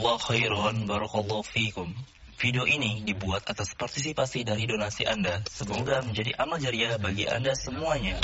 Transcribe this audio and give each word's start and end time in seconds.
Jazakallah 0.00 0.16
khairan 0.24 0.88
barakallahu 0.88 1.44
fikum. 1.44 1.92
Video 2.40 2.64
ini 2.64 3.04
dibuat 3.04 3.44
atas 3.44 3.76
partisipasi 3.76 4.40
dari 4.40 4.64
donasi 4.64 5.04
Anda. 5.04 5.44
Semoga 5.52 6.00
menjadi 6.00 6.32
amal 6.40 6.56
jariah 6.56 6.96
bagi 6.96 7.28
Anda 7.28 7.52
semuanya. 7.52 8.16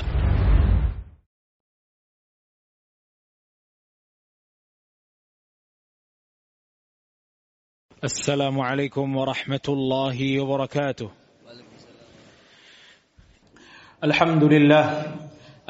السلام 8.02 8.57
عليكم 8.59 9.07
ورحمة 9.17 9.67
الله 9.68 10.18
وبركاته 10.40 11.08
الحمد 14.03 14.44
لله 14.44 14.85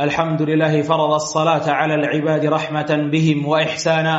الحمد 0.00 0.40
لله 0.42 0.74
فرض 0.82 1.12
الصلاة 1.12 1.66
على 1.68 1.94
العباد 1.94 2.46
رحمة 2.46 2.90
بهم 3.12 3.38
وإحسانا 3.46 4.16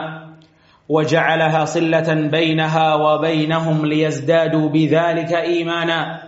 وجعلها 0.88 1.64
صلة 1.64 2.14
بينها 2.14 2.94
وبينهم 2.94 3.86
ليزدادوا 3.86 4.68
بذلك 4.68 5.32
إيمانا. 5.32 6.22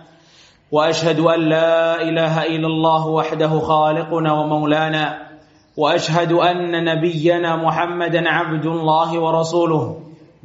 وأشهد 0.71 1.19
أن 1.19 1.39
لا 1.39 2.01
إله 2.01 2.45
إلا 2.45 2.67
الله 2.67 3.07
وحده 3.07 3.59
خالقنا 3.59 4.33
ومولانا. 4.33 5.17
وأشهد 5.77 6.31
أن 6.31 6.83
نبينا 6.85 7.55
محمدا 7.55 8.29
عبد 8.29 8.65
الله 8.65 9.19
ورسوله. 9.19 9.99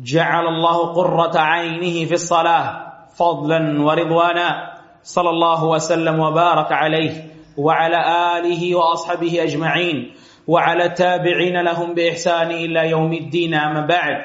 جعل 0.05 0.47
الله 0.47 0.93
قرة 0.93 1.39
عينه 1.39 2.09
في 2.09 2.15
الصلاة 2.15 2.87
فضلا 3.17 3.83
ورضوانا. 3.83 4.73
صلى 5.03 5.31
الله 5.31 5.65
وسلم 5.65 6.21
وبارك 6.21 6.73
عليه 6.73 7.13
وعلى 7.57 8.01
آله 8.39 8.75
وأصحابه 8.75 9.43
أجمعين. 9.43 10.13
وعلى 10.47 10.85
التابعين 10.85 11.57
لهم 11.63 11.95
بإحسان 11.95 12.51
إلى 12.51 12.91
يوم 12.91 13.13
الدين 13.13 13.55
أما 13.55 13.87
بعد 13.87 14.17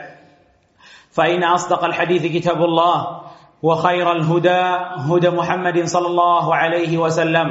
فإن 1.12 1.44
أصدق 1.44 1.84
الحديث 1.84 2.26
كتاب 2.26 2.64
الله 2.64 3.22
وخير 3.64 4.12
الهدى 4.12 4.62
هدى 5.10 5.30
محمد 5.30 5.78
صلى 5.86 6.08
الله 6.08 6.56
عليه 6.56 6.98
وسلم 6.98 7.48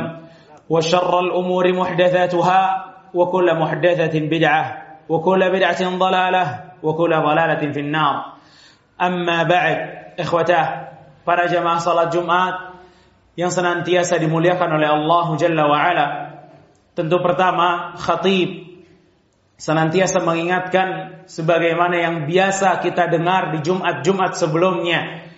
وشر 0.70 1.20
الأمور 1.20 1.72
محدثاتها 1.72 2.62
وكل 3.14 3.48
محدثة 3.58 4.14
بدعة 4.20 4.64
وكل 5.08 5.40
بدعة 5.50 5.82
ضلالة 5.98 6.44
وكل 6.82 7.10
ضلالة 7.10 7.72
في 7.72 7.80
النار 7.80 8.14
أما 9.02 9.42
بعد 9.42 9.78
إخوته 10.20 10.90
para 11.20 11.46
jamaah 11.46 11.78
salat 11.78 12.10
Jumat 12.10 12.74
yang 13.36 13.52
senantiasa 13.52 14.16
dimuliakan 14.18 14.80
oleh 14.80 14.88
Allah 14.88 15.26
Jalla 15.36 15.64
wa 15.68 15.78
Ala. 15.78 16.06
Tentu 16.90 17.22
pertama 17.22 17.94
khatib 17.96 18.70
senantiasa 19.60 20.24
mengingatkan 20.24 21.22
sebagaimana 21.28 22.00
yang 22.00 22.16
biasa 22.24 22.80
kita 22.80 23.12
dengar 23.12 23.52
di 23.54 23.60
Jumat-Jumat 23.60 24.34
sebelumnya 24.34 25.28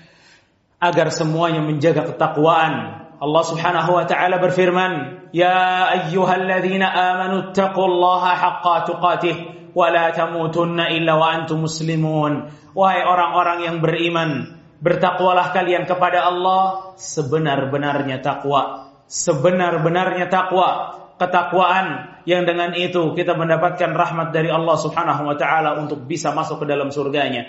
agar 0.78 1.10
semuanya 1.10 1.62
menjaga 1.62 2.14
ketakwaan. 2.14 3.02
Allah 3.22 3.44
Subhanahu 3.46 3.90
wa 3.98 4.04
taala 4.06 4.42
berfirman, 4.42 4.92
"Ya 5.30 5.86
ayyuhalladzina 5.94 6.90
amanu 6.90 7.54
taqullaha 7.54 8.34
haqqa 8.34 8.90
tuqatih 8.90 9.36
wa 9.74 9.86
la 9.94 10.10
tamutunna 10.10 10.90
illa 10.90 11.14
wa 11.14 11.30
antum 11.30 11.66
muslimun." 11.66 12.50
Wahai 12.74 13.06
orang-orang 13.06 13.58
yang 13.62 13.76
beriman, 13.78 14.58
bertakwalah 14.82 15.54
kalian 15.54 15.86
kepada 15.86 16.26
Allah 16.26 16.94
sebenar-benarnya 16.98 18.18
takwa. 18.24 18.90
Sebenar-benarnya 19.06 20.26
takwa, 20.26 21.01
ketakwaan 21.22 22.18
yang 22.26 22.42
dengan 22.42 22.74
itu 22.74 23.14
kita 23.14 23.38
mendapatkan 23.38 23.94
rahmat 23.94 24.34
dari 24.34 24.50
Allah 24.50 24.74
Subhanahu 24.74 25.22
wa 25.30 25.36
taala 25.38 25.78
untuk 25.78 26.02
bisa 26.02 26.34
masuk 26.34 26.66
ke 26.66 26.66
dalam 26.66 26.90
surganya. 26.90 27.46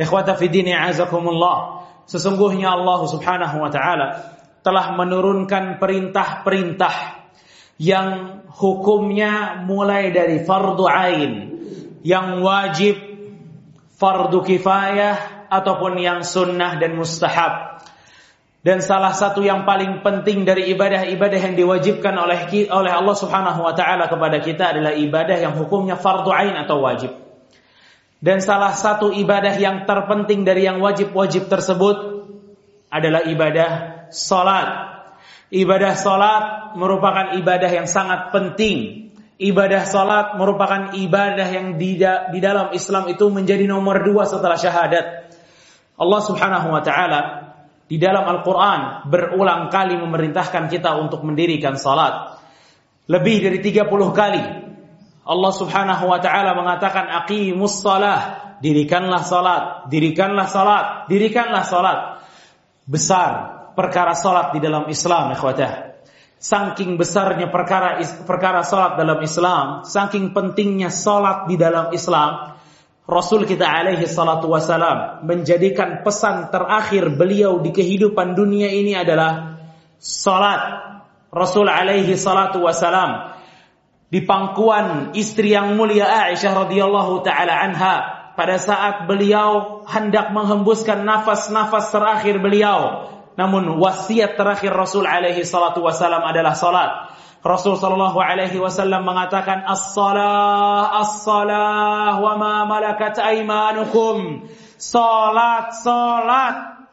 Ikhwata 0.00 0.32
fi 0.40 0.48
dini 0.48 0.72
azakumullah. 0.72 1.84
Sesungguhnya 2.08 2.72
Allah 2.72 3.00
Subhanahu 3.04 3.56
wa 3.60 3.68
taala 3.68 4.06
telah 4.64 4.96
menurunkan 4.96 5.76
perintah-perintah 5.76 7.22
yang 7.76 8.40
hukumnya 8.56 9.60
mulai 9.64 10.14
dari 10.14 10.40
fardu 10.46 10.84
ain 10.88 11.32
yang 12.06 12.40
wajib, 12.40 12.98
fardu 13.96 14.38
kifayah 14.42 15.46
ataupun 15.50 15.98
yang 16.00 16.24
sunnah 16.24 16.80
dan 16.80 16.96
mustahab. 16.96 17.84
Dan 18.62 18.78
salah 18.78 19.10
satu 19.10 19.42
yang 19.42 19.66
paling 19.66 20.06
penting 20.06 20.46
dari 20.46 20.70
ibadah-ibadah 20.70 21.34
yang 21.50 21.58
diwajibkan 21.58 22.14
oleh 22.14 22.46
oleh 22.70 22.92
Allah 22.94 23.16
Subhanahu 23.18 23.66
wa 23.66 23.74
taala 23.74 24.06
kepada 24.06 24.38
kita 24.38 24.70
adalah 24.70 24.94
ibadah 24.94 25.34
yang 25.34 25.58
hukumnya 25.58 25.98
fardu 25.98 26.30
ain 26.30 26.54
atau 26.54 26.78
wajib. 26.78 27.10
Dan 28.22 28.38
salah 28.38 28.70
satu 28.70 29.10
ibadah 29.10 29.58
yang 29.58 29.82
terpenting 29.82 30.46
dari 30.46 30.62
yang 30.62 30.78
wajib-wajib 30.78 31.50
tersebut 31.50 32.22
adalah 32.86 33.26
ibadah 33.26 33.70
salat. 34.14 34.94
Ibadah 35.50 35.98
salat 35.98 36.44
merupakan 36.78 37.34
ibadah 37.34 37.66
yang 37.66 37.90
sangat 37.90 38.30
penting. 38.30 39.10
Ibadah 39.42 39.82
salat 39.90 40.38
merupakan 40.38 40.94
ibadah 40.94 41.50
yang 41.50 41.74
di, 41.74 41.98
di 41.98 42.38
dalam 42.38 42.70
Islam 42.70 43.10
itu 43.10 43.26
menjadi 43.26 43.66
nomor 43.66 44.06
dua 44.06 44.22
setelah 44.22 44.54
syahadat. 44.54 45.34
Allah 45.98 46.20
Subhanahu 46.22 46.70
wa 46.70 46.82
taala 46.86 47.41
di 47.92 48.00
dalam 48.00 48.24
Al-Qur'an 48.24 49.04
berulang 49.04 49.68
kali 49.68 50.00
memerintahkan 50.00 50.72
kita 50.72 50.96
untuk 50.96 51.20
mendirikan 51.28 51.76
salat. 51.76 52.40
Lebih 53.04 53.44
dari 53.44 53.58
30 53.60 53.84
kali 54.16 54.42
Allah 55.28 55.52
Subhanahu 55.52 56.08
wa 56.08 56.16
taala 56.16 56.56
mengatakan 56.56 57.12
aqimus 57.20 57.84
salah, 57.84 58.56
dirikanlah 58.64 59.20
salat, 59.20 59.62
dirikanlah 59.92 60.48
salat, 60.48 60.84
dirikanlah 61.12 61.68
salat. 61.68 61.98
Besar 62.88 63.30
perkara 63.76 64.16
salat 64.16 64.56
di 64.56 64.64
dalam 64.64 64.88
Islam, 64.88 65.36
ikhwatah. 65.36 65.92
Saking 66.40 66.96
besarnya 66.96 67.52
perkara 67.52 68.00
perkara 68.24 68.64
salat 68.64 68.96
dalam 68.96 69.20
Islam, 69.20 69.84
saking 69.84 70.32
pentingnya 70.32 70.88
salat 70.88 71.44
di 71.44 71.60
dalam 71.60 71.92
Islam, 71.92 72.51
Rasul 73.02 73.50
kita 73.50 73.66
alaihi 73.66 74.06
salatu 74.06 74.54
wasalam 74.54 75.26
menjadikan 75.26 76.06
pesan 76.06 76.54
terakhir 76.54 77.10
beliau 77.18 77.58
di 77.58 77.74
kehidupan 77.74 78.38
dunia 78.38 78.70
ini 78.70 78.94
adalah 78.94 79.58
salat. 79.98 80.62
Rasul 81.32 81.66
alaihi 81.66 82.14
salatu 82.14 82.62
wasalam 82.62 83.34
di 84.12 84.20
pangkuan 84.22 85.16
istri 85.16 85.56
yang 85.56 85.74
mulia 85.80 86.04
Aisyah 86.28 86.68
radhiyallahu 86.68 87.24
taala 87.24 87.64
anha 87.64 87.94
pada 88.36 88.60
saat 88.60 89.08
beliau 89.08 89.80
hendak 89.88 90.28
menghembuskan 90.36 91.00
nafas-nafas 91.00 91.88
terakhir 91.88 92.36
beliau 92.36 93.08
namun 93.40 93.80
wasiat 93.80 94.36
terakhir 94.36 94.76
Rasul 94.76 95.08
alaihi 95.08 95.48
salatu 95.48 95.80
wasalam 95.80 96.20
adalah 96.20 96.52
salat 96.52 97.08
Rasul 97.42 97.74
sallallahu 97.74 98.22
alaihi 98.22 98.54
wasallam 98.62 99.02
mengatakan 99.02 99.66
as-salah 99.66 101.02
as-salah 101.02 102.22
wa 102.22 102.38
ma 102.38 102.54
malakat 102.70 103.18
aymanukum 103.18 104.46
salat 104.78 105.74
salat 105.82 106.86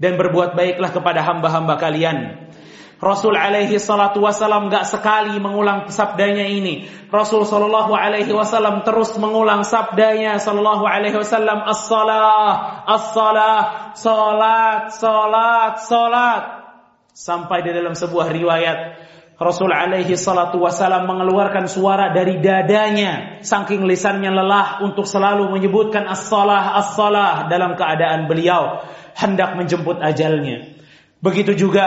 dan 0.00 0.16
berbuat 0.16 0.56
baiklah 0.56 0.88
kepada 0.88 1.20
hamba-hamba 1.20 1.76
kalian 1.76 2.48
Rasul 2.96 3.36
alaihi 3.36 3.76
salatu 3.76 4.24
wasallam 4.24 4.72
gak 4.72 4.88
sekali 4.88 5.36
mengulang 5.36 5.92
sabdanya 5.92 6.48
ini. 6.48 6.88
Rasul 7.12 7.44
sallallahu 7.44 7.92
alaihi 7.92 8.32
wasallam 8.32 8.88
terus 8.88 9.12
mengulang 9.20 9.68
sabdanya 9.68 10.40
sallallahu 10.40 10.88
alaihi 10.88 11.20
wasallam 11.20 11.60
as-salah, 11.60 12.88
as-salah, 12.88 13.92
salat, 13.92 14.96
salat, 14.96 15.72
salat. 15.84 16.42
Sampai 17.12 17.68
di 17.68 17.76
dalam 17.76 17.92
sebuah 17.92 18.32
riwayat 18.32 19.05
Rasul 19.36 19.68
alaihi 19.68 20.16
salatu 20.16 20.64
wasallam 20.64 21.04
mengeluarkan 21.04 21.68
suara 21.68 22.08
dari 22.08 22.40
dadanya 22.40 23.44
saking 23.44 23.84
lisannya 23.84 24.32
lelah 24.32 24.80
untuk 24.80 25.04
selalu 25.04 25.52
menyebutkan 25.52 26.08
as-salah 26.08 26.80
as-salah 26.80 27.44
dalam 27.52 27.76
keadaan 27.76 28.32
beliau 28.32 28.80
hendak 29.12 29.52
menjemput 29.60 30.00
ajalnya. 30.00 30.80
Begitu 31.20 31.52
juga 31.52 31.84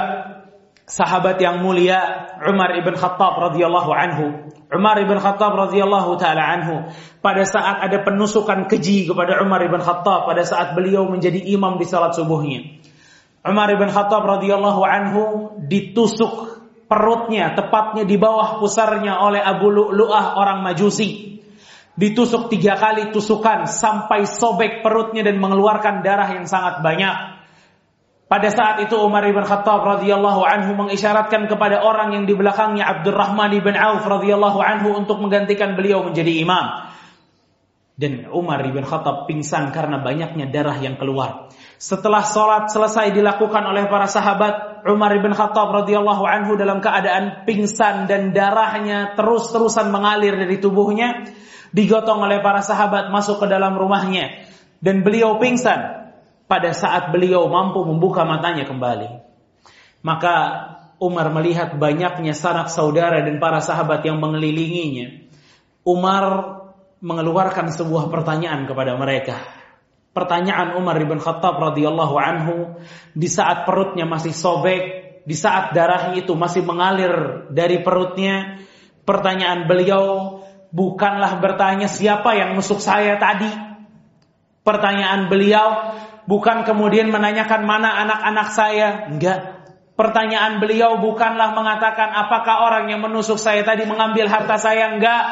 sahabat 0.85 1.41
yang 1.41 1.65
mulia 1.65 2.29
Umar 2.45 2.77
ibn 2.77 2.93
Khattab 2.93 3.41
radhiyallahu 3.49 3.91
anhu. 3.97 4.25
Umar 4.69 5.01
ibn 5.01 5.17
Khattab 5.17 5.57
radhiyallahu 5.57 6.21
taala 6.21 6.53
anhu 6.53 6.75
pada 7.25 7.41
saat 7.49 7.81
ada 7.81 7.97
penusukan 8.05 8.69
keji 8.69 9.09
kepada 9.09 9.41
Umar 9.41 9.65
ibn 9.65 9.81
Khattab 9.81 10.29
pada 10.29 10.45
saat 10.45 10.77
beliau 10.77 11.09
menjadi 11.09 11.41
imam 11.49 11.81
di 11.81 11.89
salat 11.89 12.13
subuhnya. 12.13 12.77
Umar 13.41 13.73
ibn 13.73 13.89
Khattab 13.89 14.21
radhiyallahu 14.21 14.81
anhu 14.85 15.21
ditusuk 15.65 16.58
perutnya 16.89 17.53
tepatnya 17.53 18.03
di 18.03 18.17
bawah 18.17 18.57
pusarnya 18.57 19.21
oleh 19.21 19.39
Abu 19.39 19.69
Lu'lu'ah 19.69 20.35
orang 20.35 20.65
Majusi. 20.65 21.37
Ditusuk 21.93 22.49
tiga 22.49 22.79
kali 22.79 23.13
tusukan 23.13 23.69
sampai 23.69 24.25
sobek 24.25 24.81
perutnya 24.81 25.21
dan 25.21 25.37
mengeluarkan 25.37 26.01
darah 26.01 26.31
yang 26.33 26.49
sangat 26.49 26.81
banyak. 26.81 27.39
Pada 28.29 28.49
saat 28.53 28.77
itu 28.85 28.93
Umar 28.93 29.25
bin 29.25 29.41
Khattab 29.41 29.81
radhiyallahu 29.81 30.45
anhu 30.45 30.77
mengisyaratkan 30.77 31.49
kepada 31.49 31.81
orang 31.81 32.13
yang 32.13 32.23
di 32.29 32.37
belakangnya 32.37 32.85
Abdurrahman 32.85 33.57
bin 33.57 33.73
Auf 33.73 34.05
radhiyallahu 34.05 34.59
anhu 34.61 34.95
untuk 34.95 35.17
menggantikan 35.17 35.73
beliau 35.73 36.05
menjadi 36.05 36.37
imam. 36.45 36.88
Dan 37.99 38.31
Umar 38.31 38.63
bin 38.63 38.87
Khattab 38.87 39.27
pingsan 39.27 39.75
karena 39.75 39.99
banyaknya 39.99 40.47
darah 40.47 40.79
yang 40.79 40.95
keluar. 40.95 41.51
Setelah 41.75 42.23
sholat 42.23 42.71
selesai 42.71 43.11
dilakukan 43.11 43.59
oleh 43.59 43.91
para 43.91 44.07
sahabat, 44.07 44.87
Umar 44.87 45.11
bin 45.19 45.35
Khattab 45.35 45.83
radhiyallahu 45.83 46.23
anhu 46.23 46.55
dalam 46.55 46.79
keadaan 46.79 47.43
pingsan 47.43 48.07
dan 48.07 48.31
darahnya 48.31 49.19
terus-terusan 49.19 49.91
mengalir 49.91 50.39
dari 50.39 50.63
tubuhnya, 50.63 51.27
digotong 51.75 52.23
oleh 52.23 52.39
para 52.39 52.63
sahabat 52.63 53.11
masuk 53.11 53.43
ke 53.43 53.47
dalam 53.51 53.75
rumahnya 53.75 54.47
dan 54.79 55.03
beliau 55.03 55.35
pingsan 55.37 56.11
pada 56.47 56.71
saat 56.71 57.11
beliau 57.11 57.45
mampu 57.51 57.83
membuka 57.83 58.23
matanya 58.23 58.63
kembali. 58.63 59.21
Maka 60.01 60.35
Umar 60.99 61.31
melihat 61.31 61.75
banyaknya 61.79 62.35
sanak 62.35 62.71
saudara 62.71 63.23
dan 63.23 63.39
para 63.39 63.63
sahabat 63.63 64.03
yang 64.03 64.19
mengelilinginya. 64.19 65.31
Umar 65.87 66.58
mengeluarkan 66.99 67.71
sebuah 67.71 68.11
pertanyaan 68.11 68.67
kepada 68.67 68.95
mereka. 68.99 69.39
Pertanyaan 70.11 70.75
Umar 70.75 70.99
bin 70.99 71.21
Khattab 71.21 71.55
radhiyallahu 71.59 72.15
anhu 72.19 72.55
di 73.15 73.29
saat 73.31 73.63
perutnya 73.63 74.03
masih 74.03 74.35
sobek, 74.35 74.83
di 75.23 75.35
saat 75.37 75.71
darah 75.71 76.11
itu 76.17 76.33
masih 76.35 76.65
mengalir 76.65 77.45
dari 77.53 77.79
perutnya, 77.79 78.59
pertanyaan 79.07 79.69
beliau 79.69 80.37
bukanlah 80.73 81.39
bertanya 81.39 81.87
siapa 81.87 82.35
yang 82.35 82.57
nusuk 82.57 82.81
saya 82.83 83.15
tadi. 83.21 83.49
Pertanyaan 84.65 85.31
beliau 85.31 85.95
bukan 86.29 86.67
kemudian 86.67 87.09
menanyakan 87.09 87.63
mana 87.63 88.05
anak-anak 88.05 88.47
saya, 88.53 88.87
enggak. 89.09 89.59
Pertanyaan 89.97 90.63
beliau 90.63 90.95
bukanlah 91.03 91.51
mengatakan 91.51 92.15
apakah 92.15 92.71
orang 92.71 92.87
yang 92.87 93.03
menusuk 93.03 93.35
saya 93.35 93.67
tadi 93.67 93.83
mengambil 93.83 94.31
harta 94.31 94.55
saya 94.55 94.95
enggak. 94.95 95.23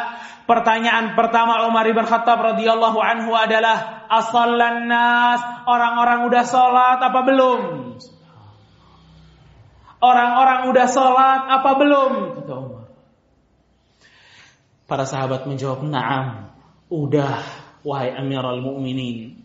Pertanyaan 0.48 1.12
pertama 1.20 1.68
Umar 1.68 1.84
bin 1.84 2.08
Khattab 2.08 2.40
radhiyallahu 2.40 2.96
anhu 3.04 3.36
adalah 3.36 4.08
asallan 4.08 4.88
nas, 4.88 5.44
orang-orang 5.68 6.24
udah 6.24 6.44
sholat 6.48 7.04
apa 7.04 7.20
belum? 7.28 7.62
Orang-orang 10.00 10.72
udah 10.72 10.88
sholat 10.88 11.42
apa 11.52 11.72
belum? 11.76 12.12
Kata 12.40 12.54
Umar. 12.64 12.86
Para 14.88 15.04
sahabat 15.04 15.44
menjawab, 15.52 15.84
"Na'am, 15.84 16.48
udah 16.88 17.44
wahai 17.84 18.16
Amirul 18.16 18.64
Mukminin." 18.64 19.44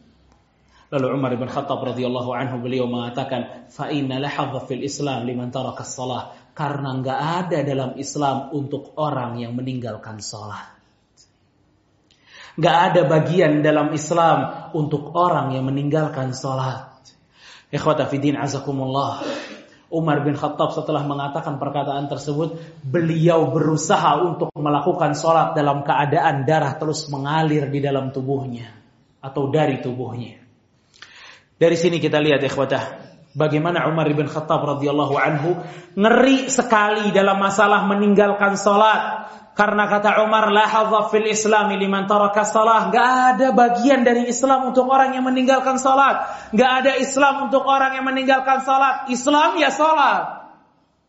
Lalu 0.94 1.06
Umar 1.18 1.34
bin 1.34 1.50
Khattab 1.50 1.82
radhiyallahu 1.82 2.30
anhu 2.30 2.62
beliau 2.62 2.86
mengatakan, 2.86 3.66
"Fa 3.74 3.90
inna 3.90 4.22
lahadha 4.22 4.62
fil 4.70 4.86
Islam 4.86 5.26
liman 5.26 5.50
taraka 5.50 5.82
shalah." 5.82 6.36
Karena 6.54 6.94
enggak 6.94 7.18
ada 7.18 7.58
dalam 7.64 7.90
Islam 7.98 8.54
untuk 8.54 8.94
orang 9.00 9.40
yang 9.40 9.56
meninggalkan 9.56 10.20
salat. 10.20 10.81
Enggak 12.56 12.76
ada 12.92 13.00
bagian 13.08 13.64
dalam 13.64 13.88
Islam 13.96 14.70
untuk 14.76 15.16
orang 15.16 15.56
yang 15.56 15.64
meninggalkan 15.64 16.36
salat. 16.36 16.92
Ikhwata 17.72 18.04
fiddin 18.04 18.36
azakumullah. 18.36 19.24
Umar 19.92 20.24
bin 20.24 20.32
Khattab 20.32 20.72
setelah 20.72 21.04
mengatakan 21.04 21.60
perkataan 21.60 22.08
tersebut, 22.08 22.56
beliau 22.80 23.52
berusaha 23.52 24.24
untuk 24.24 24.48
melakukan 24.56 25.12
sholat 25.12 25.52
dalam 25.52 25.84
keadaan 25.84 26.48
darah 26.48 26.80
terus 26.80 27.12
mengalir 27.12 27.68
di 27.68 27.80
dalam 27.84 28.08
tubuhnya 28.08 28.72
atau 29.20 29.52
dari 29.52 29.84
tubuhnya. 29.84 30.40
Dari 31.60 31.76
sini 31.76 32.00
kita 32.00 32.24
lihat 32.24 32.40
ikhwatah 32.40 32.84
bagaimana 33.36 33.84
Umar 33.88 34.08
bin 34.12 34.28
Khattab 34.28 34.64
radhiyallahu 34.64 35.14
anhu 35.16 35.60
ngeri 35.92 36.48
sekali 36.48 37.12
dalam 37.12 37.36
masalah 37.36 37.84
meninggalkan 37.84 38.56
salat. 38.56 39.28
Karena 39.52 39.84
kata 39.84 40.24
Umar 40.24 40.48
la 40.48 40.64
fil 41.12 41.28
Islam 41.28 41.76
liman 41.76 42.08
taraka 42.08 42.40
salah. 42.40 42.88
Enggak 42.88 43.08
ada 43.36 43.48
bagian 43.52 44.00
dari 44.00 44.24
Islam 44.32 44.72
untuk 44.72 44.88
orang 44.88 45.12
yang 45.12 45.28
meninggalkan 45.28 45.76
salat. 45.76 46.24
Enggak 46.56 46.72
ada 46.80 46.92
Islam 46.96 47.52
untuk 47.52 47.68
orang 47.68 48.00
yang 48.00 48.08
meninggalkan 48.08 48.64
salat. 48.64 49.12
Islam 49.12 49.60
ya 49.60 49.68
salat. 49.68 50.48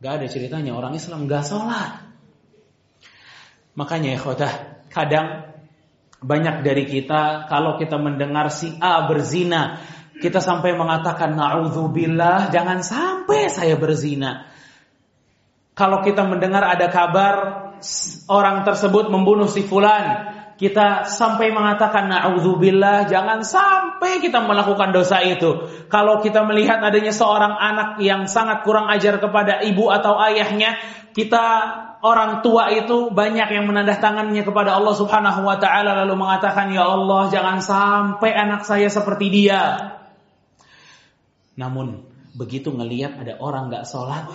Enggak 0.04 0.13
ada 0.19 0.25
ceritanya 0.28 0.75
orang 0.75 0.92
Islam 0.92 1.24
enggak 1.24 1.48
salat. 1.48 2.04
Makanya 3.80 4.19
ikhwatah, 4.19 4.84
kadang 4.92 5.56
banyak 6.19 6.68
dari 6.68 6.84
kita 6.84 7.48
kalau 7.48 7.80
kita 7.80 7.95
mendengar 7.95 8.51
si 8.51 8.75
A 8.84 9.07
berzina, 9.07 9.80
kita 10.19 10.44
sampai 10.44 10.75
mengatakan 10.75 11.31
naudzubillah, 11.31 12.51
jangan 12.51 12.84
sampai 12.84 13.48
saya 13.48 13.80
berzina. 13.80 14.51
Kalau 15.74 16.04
kita 16.04 16.28
mendengar 16.28 16.62
ada 16.68 16.92
kabar 16.92 17.62
orang 18.31 18.63
tersebut 18.63 19.12
membunuh 19.12 19.47
si 19.47 19.63
fulan, 19.63 20.33
kita 20.53 21.09
sampai 21.09 21.50
mengatakan 21.50 22.07
naudzubillah, 22.07 23.09
jangan 23.09 23.41
sampai 23.41 24.21
kita 24.21 24.45
melakukan 24.45 24.94
dosa 24.94 25.19
itu. 25.25 25.65
Kalau 25.89 26.21
kita 26.21 26.45
melihat 26.45 26.80
adanya 26.80 27.12
seorang 27.12 27.57
anak 27.57 28.00
yang 28.00 28.30
sangat 28.30 28.62
kurang 28.62 28.88
ajar 28.88 29.18
kepada 29.18 29.65
ibu 29.65 29.89
atau 29.89 30.15
ayahnya, 30.21 30.77
kita 31.12 31.45
orang 32.06 32.45
tua 32.45 32.69
itu 32.69 33.09
banyak 33.09 33.50
yang 33.50 33.65
menandah 33.65 33.97
tangannya 33.97 34.44
kepada 34.45 34.75
Allah 34.77 34.94
Subhanahu 34.94 35.41
wa 35.41 35.57
taala 35.57 36.03
lalu 36.03 36.19
mengatakan 36.19 36.69
ya 36.69 36.85
Allah 36.85 37.31
jangan 37.31 37.57
sampai 37.63 38.31
anak 38.35 38.68
saya 38.68 38.88
seperti 38.88 39.33
dia. 39.33 39.94
Namun 41.57 42.03
begitu 42.33 42.74
ngelihat 42.74 43.19
ada 43.19 43.38
orang 43.41 43.69
nggak 43.74 43.85
sholat, 43.85 44.30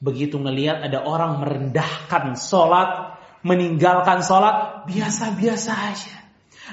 begitu 0.00 0.40
ngelihat 0.40 0.80
ada 0.80 1.04
orang 1.04 1.44
merendahkan 1.44 2.34
sholat, 2.40 3.20
meninggalkan 3.44 4.24
sholat, 4.24 4.88
biasa-biasa 4.88 5.72
aja. 5.92 6.16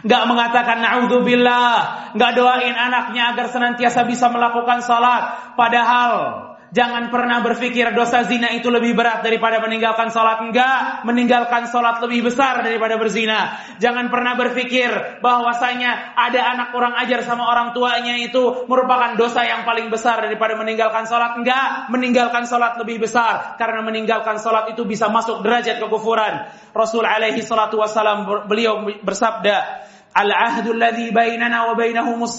Nggak 0.07 0.23
mengatakan 0.29 0.77
naudzubillah, 0.79 1.75
nggak 2.15 2.31
doain 2.37 2.75
anaknya 2.75 3.35
agar 3.35 3.51
senantiasa 3.51 4.07
bisa 4.07 4.31
melakukan 4.31 4.79
sholat. 4.79 5.53
Padahal 5.59 6.46
Jangan 6.67 7.07
pernah 7.07 7.39
berpikir 7.39 7.95
dosa 7.95 8.27
zina 8.27 8.51
itu 8.51 8.67
lebih 8.67 8.91
berat 8.91 9.23
daripada 9.23 9.63
meninggalkan 9.63 10.11
sholat. 10.11 10.43
Enggak, 10.43 11.07
meninggalkan 11.07 11.71
sholat 11.71 12.03
lebih 12.03 12.27
besar 12.27 12.59
daripada 12.59 12.99
berzina. 12.99 13.55
Jangan 13.79 14.11
pernah 14.11 14.35
berpikir 14.35 15.23
bahwasanya 15.23 16.19
ada 16.19 16.41
anak 16.43 16.67
kurang 16.75 16.99
ajar 16.99 17.23
sama 17.23 17.47
orang 17.47 17.71
tuanya 17.71 18.19
itu 18.19 18.67
merupakan 18.67 19.15
dosa 19.15 19.47
yang 19.47 19.63
paling 19.63 19.87
besar 19.87 20.19
daripada 20.19 20.59
meninggalkan 20.59 21.07
sholat. 21.07 21.39
Enggak, 21.39 21.87
meninggalkan 21.87 22.43
sholat 22.43 22.75
lebih 22.83 22.99
besar. 22.99 23.55
Karena 23.55 23.79
meninggalkan 23.87 24.35
sholat 24.35 24.67
itu 24.75 24.83
bisa 24.83 25.07
masuk 25.07 25.39
derajat 25.47 25.79
kekufuran. 25.79 26.51
Rasul 26.75 27.07
alaihi 27.07 27.47
salatu 27.47 27.79
wassalam 27.79 28.27
beliau 28.43 28.83
bersabda, 29.07 29.87
Al-ahdu 30.11 30.75
alladhi 30.75 31.15
bainana 31.15 31.71
wa 31.71 31.79
bainahumus. 31.79 32.35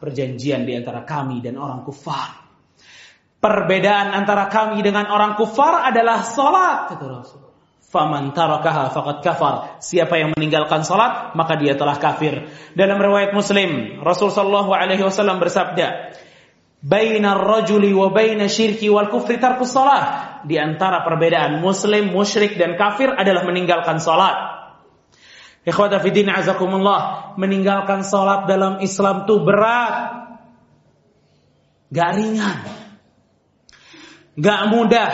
Perjanjian 0.00 0.64
di 0.64 0.72
antara 0.78 1.04
kami 1.04 1.44
dan 1.44 1.60
orang 1.60 1.84
kufar 1.84 2.39
Perbedaan 3.40 4.12
antara 4.12 4.52
kami 4.52 4.84
dengan 4.84 5.08
orang 5.08 5.32
kufar 5.32 5.88
adalah 5.88 6.20
salat 6.20 6.92
kata 6.92 7.04
Rasul. 7.08 7.40
Faman 7.88 8.36
tarakaha 8.36 8.92
faqad 8.92 9.24
kafar. 9.24 9.54
Siapa 9.80 10.20
yang 10.20 10.36
meninggalkan 10.36 10.84
salat 10.84 11.32
maka 11.32 11.56
dia 11.56 11.72
telah 11.72 11.96
kafir. 11.96 12.52
Dalam 12.76 13.00
riwayat 13.00 13.32
Muslim, 13.32 13.98
Rasul 14.04 14.28
sallallahu 14.28 14.70
alaihi 14.76 15.00
wasallam 15.00 15.40
bersabda, 15.40 16.12
"Bainar 16.84 17.40
rajuli 17.40 17.90
wa 17.96 18.12
baina 18.12 18.44
syirki 18.44 18.92
wal 18.92 19.08
kufri 19.08 19.40
tarkus 19.40 19.72
salat." 19.72 20.30
Di 20.44 20.60
antara 20.60 21.00
perbedaan 21.00 21.64
muslim, 21.64 22.12
musyrik 22.12 22.60
dan 22.60 22.76
kafir 22.76 23.12
adalah 23.12 23.44
meninggalkan 23.44 24.00
salat. 24.00 24.36
Ikhwata 25.64 26.00
fi 26.00 26.08
din 26.12 26.28
azakumullah, 26.28 27.34
meninggalkan 27.36 28.04
salat 28.04 28.48
dalam 28.48 28.80
Islam 28.84 29.28
itu 29.28 29.36
berat. 29.44 29.96
Gak 31.92 32.10
ringan. 32.16 32.79
Gak 34.40 34.62
mudah. 34.72 35.10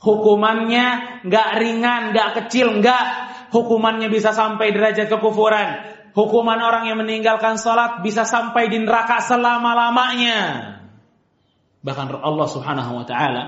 Hukumannya 0.00 1.20
gak 1.28 1.48
ringan, 1.60 2.16
gak 2.16 2.30
kecil, 2.42 2.80
gak. 2.80 3.06
Hukumannya 3.52 4.08
bisa 4.08 4.32
sampai 4.32 4.72
derajat 4.72 5.12
kekufuran. 5.12 5.96
Hukuman 6.16 6.56
orang 6.56 6.88
yang 6.88 6.96
meninggalkan 6.96 7.60
sholat 7.60 8.00
bisa 8.00 8.24
sampai 8.24 8.72
di 8.72 8.80
neraka 8.80 9.20
selama-lamanya. 9.20 10.40
Bahkan 11.84 12.06
Allah 12.24 12.48
subhanahu 12.48 13.04
wa 13.04 13.04
ta'ala 13.04 13.42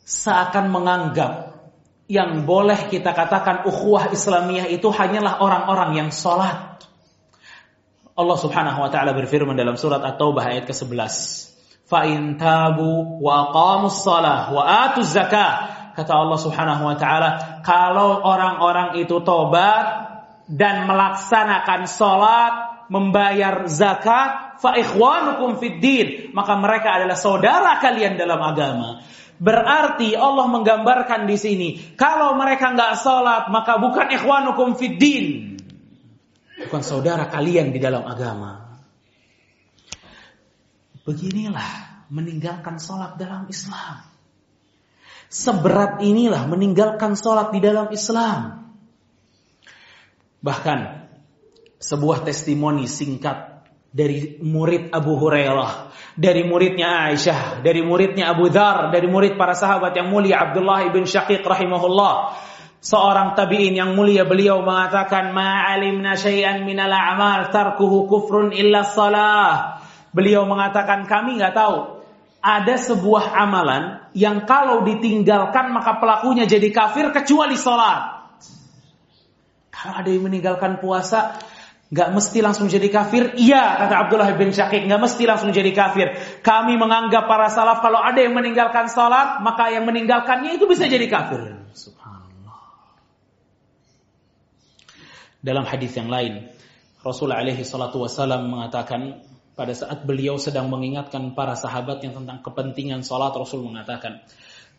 seakan 0.00 0.72
menganggap 0.72 1.60
yang 2.08 2.48
boleh 2.48 2.88
kita 2.88 3.12
katakan 3.12 3.68
ukhuwah 3.68 4.08
Islamiyah 4.08 4.72
itu 4.72 4.88
hanyalah 4.88 5.44
orang-orang 5.44 5.90
yang 6.00 6.08
sholat. 6.08 6.80
Allah 8.16 8.38
subhanahu 8.40 8.80
wa 8.80 8.88
ta'ala 8.88 9.12
berfirman 9.12 9.52
dalam 9.52 9.76
surat 9.76 10.00
At-Taubah 10.00 10.48
ayat 10.48 10.64
ke-11 10.64 11.57
fa'in 11.88 12.36
tabu 12.36 13.18
wa 13.18 13.48
aqamus 13.48 14.04
salah 14.04 14.52
wa 14.52 14.62
atuz 14.88 15.16
zakah. 15.16 15.76
Kata 15.96 16.14
Allah 16.14 16.38
Subhanahu 16.38 16.82
wa 16.86 16.94
taala, 16.94 17.60
kalau 17.66 18.22
orang-orang 18.22 19.02
itu 19.02 19.18
tobat 19.26 20.06
dan 20.46 20.86
melaksanakan 20.86 21.90
salat, 21.90 22.86
membayar 22.86 23.66
zakat, 23.66 24.62
fa 24.62 24.78
ikhwanukum 24.78 25.58
fid 25.58 25.82
din, 25.82 26.08
maka 26.38 26.54
mereka 26.54 27.02
adalah 27.02 27.18
saudara 27.18 27.82
kalian 27.82 28.14
dalam 28.14 28.38
agama. 28.38 29.02
Berarti 29.42 30.14
Allah 30.14 30.46
menggambarkan 30.46 31.26
di 31.26 31.34
sini, 31.34 31.68
kalau 31.98 32.38
mereka 32.38 32.74
nggak 32.78 32.94
salat, 32.98 33.50
maka 33.50 33.82
bukan 33.82 34.06
ikhwanukum 34.14 34.78
fid 34.78 35.02
din. 35.02 35.26
bukan 36.58 36.82
saudara 36.82 37.26
kalian 37.26 37.74
di 37.74 37.78
dalam 37.82 38.02
agama. 38.02 38.67
Beginilah 41.08 42.04
meninggalkan 42.12 42.76
sholat 42.76 43.16
dalam 43.16 43.48
Islam. 43.48 44.04
Seberat 45.32 46.04
inilah 46.04 46.44
meninggalkan 46.44 47.16
sholat 47.16 47.48
di 47.48 47.64
dalam 47.64 47.88
Islam. 47.88 48.68
Bahkan 50.44 50.78
sebuah 51.80 52.28
testimoni 52.28 52.84
singkat 52.84 53.64
dari 53.88 54.36
murid 54.44 54.92
Abu 54.92 55.16
Hurairah, 55.16 55.96
dari 56.12 56.44
muridnya 56.44 57.08
Aisyah, 57.08 57.64
dari 57.64 57.80
muridnya 57.80 58.28
Abu 58.28 58.52
Dhar, 58.52 58.92
dari 58.92 59.08
murid 59.08 59.40
para 59.40 59.56
sahabat 59.56 59.96
yang 59.96 60.12
mulia 60.12 60.44
Abdullah 60.44 60.92
ibn 60.92 61.08
Syaqiq 61.08 61.40
rahimahullah. 61.40 62.36
Seorang 62.78 63.32
tabi'in 63.32 63.74
yang 63.74 63.96
mulia 63.96 64.22
beliau 64.28 64.60
mengatakan 64.60 65.32
ma'alimna 65.32 66.14
syai'an 66.14 66.68
minal 66.68 66.92
a'mal 66.92 67.48
tarkuhu 67.48 68.06
kufrun 68.06 68.52
illa 68.54 68.84
salah. 68.86 69.77
Beliau 70.12 70.48
mengatakan 70.48 71.04
kami 71.04 71.36
nggak 71.36 71.54
tahu 71.54 71.98
ada 72.38 72.74
sebuah 72.78 73.34
amalan 73.34 74.08
yang 74.14 74.46
kalau 74.46 74.86
ditinggalkan 74.86 75.74
maka 75.74 75.98
pelakunya 75.98 76.46
jadi 76.46 76.70
kafir 76.70 77.10
kecuali 77.10 77.58
sholat. 77.58 78.30
Kalau 79.74 79.94
ada 79.94 80.08
yang 80.10 80.26
meninggalkan 80.26 80.82
puasa 80.82 81.38
nggak 81.88 82.08
mesti 82.14 82.38
langsung 82.44 82.68
jadi 82.68 82.88
kafir. 82.92 83.34
Iya 83.36 83.84
kata 83.84 83.94
Abdullah 84.06 84.30
bin 84.36 84.52
Syakik 84.54 84.86
nggak 84.86 85.00
mesti 85.00 85.24
langsung 85.26 85.50
jadi 85.50 85.70
kafir. 85.74 86.14
Kami 86.44 86.78
menganggap 86.78 87.26
para 87.26 87.48
salaf 87.50 87.82
kalau 87.82 87.98
ada 87.98 88.18
yang 88.20 88.36
meninggalkan 88.36 88.86
sholat 88.92 89.40
maka 89.42 89.72
yang 89.72 89.84
meninggalkannya 89.88 90.56
itu 90.56 90.64
bisa 90.68 90.86
jadi 90.86 91.06
kafir. 91.10 91.58
Dalam 95.38 95.62
hadis 95.62 95.94
yang 95.94 96.10
lain 96.10 96.50
Rasulullah 96.98 97.38
alaihi 97.38 97.62
salatu 97.62 98.02
wasallam 98.02 98.50
mengatakan 98.50 99.22
pada 99.58 99.74
saat 99.74 100.06
beliau 100.06 100.38
sedang 100.38 100.70
mengingatkan 100.70 101.34
para 101.34 101.58
sahabat 101.58 101.98
yang 102.06 102.14
tentang 102.14 102.38
kepentingan 102.46 103.02
salat 103.02 103.34
Rasul 103.34 103.66
mengatakan 103.66 104.22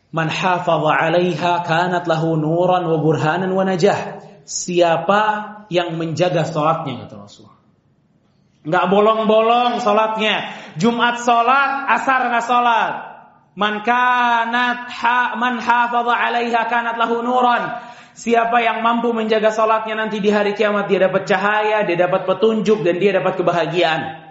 Man 0.09 0.25
hafadha 0.25 0.89
'alaiha 0.89 1.61
kanat 1.67 2.09
lahu 2.09 2.33
nuran 2.33 2.87
wa 2.89 2.97
burhanan 2.97 3.53
wa 3.53 3.61
najah. 3.61 4.25
Siapa 4.41 5.21
yang 5.69 5.93
menjaga 6.01 6.49
salatnya 6.49 7.05
kata 7.05 7.15
Rasul. 7.19 7.49
Enggak 8.65 8.85
bolong-bolong 8.89 9.77
salatnya. 9.77 10.49
Jumat 10.81 11.21
salat, 11.21 11.93
asar 11.93 12.25
enggak 12.25 12.45
salat. 12.49 12.93
Man 13.53 13.85
kanat 13.85 14.89
ha, 14.89 15.37
man 15.37 15.61
hafadha 15.61 16.13
'alaiha 16.17 16.61
kanat 16.65 16.97
lahu 16.97 17.21
nuran. 17.21 17.77
Siapa 18.17 18.65
yang 18.65 18.81
mampu 18.81 19.13
menjaga 19.13 19.53
salatnya 19.53 19.93
nanti 19.93 20.17
di 20.17 20.33
hari 20.33 20.57
kiamat 20.57 20.89
dia 20.89 21.05
dapat 21.05 21.29
cahaya, 21.29 21.85
dia 21.85 21.95
dapat 22.09 22.25
petunjuk 22.25 22.81
dan 22.81 22.97
dia 22.97 23.13
dapat 23.13 23.37
kebahagiaan. 23.37 24.28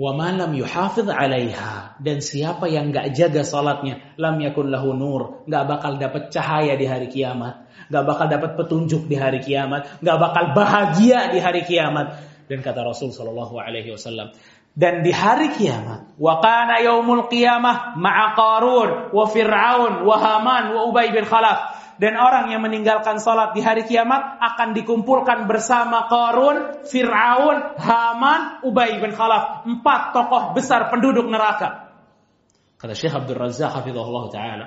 Wa 0.00 0.16
man 0.16 0.40
lam 0.40 0.56
yuhafiz 0.56 1.04
'alaiha. 1.04 2.00
Dan 2.00 2.24
siapa 2.24 2.72
yang 2.72 2.88
enggak 2.88 3.12
jaga 3.12 3.44
salatnya 3.44 4.16
lam 4.16 4.40
yakun 4.40 4.72
lahu 4.72 4.96
nur, 4.96 5.44
enggak 5.44 5.64
bakal 5.68 6.00
dapat 6.00 6.32
cahaya 6.32 6.72
di 6.80 6.88
hari 6.88 7.12
kiamat, 7.12 7.68
enggak 7.92 8.04
bakal 8.08 8.26
dapat 8.32 8.50
petunjuk 8.56 9.04
di 9.04 9.20
hari 9.20 9.44
kiamat, 9.44 10.00
enggak 10.00 10.16
bakal 10.16 10.44
bahagia 10.56 11.28
di 11.28 11.38
hari 11.44 11.68
kiamat. 11.68 12.16
Dan 12.48 12.64
kata 12.64 12.80
Rasul 12.80 13.12
sallallahu 13.12 13.60
alaihi 13.60 13.92
wasallam, 13.92 14.32
dan 14.72 15.04
di 15.04 15.12
hari 15.12 15.52
kiamat 15.52 16.16
wa 16.16 16.40
kana 16.40 16.80
yaumul 16.80 17.28
qiyamah 17.28 17.98
ma'a 18.00 18.26
qarun 18.38 19.12
wa 19.12 19.24
fir'aun 19.28 20.06
wa 20.06 20.16
haman 20.16 20.72
wa 20.72 20.80
ubay 20.88 21.12
bin 21.12 21.26
khalaf 21.26 21.89
dan 22.00 22.16
orang 22.16 22.48
yang 22.48 22.64
meninggalkan 22.64 23.20
salat 23.20 23.52
di 23.52 23.60
hari 23.60 23.84
kiamat 23.84 24.40
akan 24.40 24.72
dikumpulkan 24.72 25.44
bersama 25.44 26.08
Qarun, 26.08 26.80
Fir'aun, 26.88 27.76
Haman, 27.76 28.64
Ubay 28.64 28.96
bin 29.04 29.12
Khalaf. 29.12 29.68
Empat 29.68 30.16
tokoh 30.16 30.56
besar 30.56 30.88
penduduk 30.88 31.28
neraka. 31.28 31.92
Kata 32.80 32.96
Syekh 32.96 33.12
Abdul 33.12 33.36
Razak 33.36 33.76
hafizahullah 33.76 34.24
ta'ala. 34.32 34.66